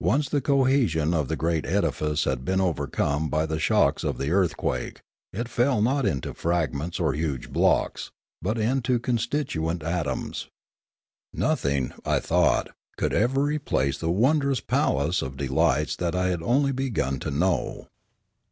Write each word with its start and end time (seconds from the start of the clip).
Once 0.00 0.28
the 0.28 0.40
cohesion 0.40 1.14
of 1.14 1.28
the 1.28 1.36
great 1.36 1.64
edifice 1.64 2.24
had 2.24 2.44
been 2.44 2.60
overcome 2.60 3.28
by 3.30 3.46
the 3.46 3.60
shocks 3.60 4.02
of 4.02 4.18
the 4.18 4.32
earthquake, 4.32 5.00
it 5.32 5.48
fell 5.48 5.80
not 5.80 6.04
into 6.04 6.34
fragments 6.34 6.98
or 6.98 7.12
huge 7.12 7.52
blocks, 7.52 8.10
but 8.42 8.58
into 8.58 8.96
its 8.96 9.04
constituent 9.04 9.84
atoms. 9.84 10.48
Nothing, 11.32 11.92
I 12.04 12.16
A 12.16 12.20
Catastrophe 12.20 12.32
157 12.34 12.64
thought, 12.66 12.70
could 12.96 13.12
ever 13.12 13.42
replace 13.44 13.98
the 13.98 14.10
wondrous 14.10 14.58
palace 14.60 15.22
of 15.22 15.36
delights 15.36 15.94
that 15.94 16.16
I 16.16 16.30
had 16.30 16.42
only 16.42 16.72
begun 16.72 17.20
to 17.20 17.30
know. 17.30 17.86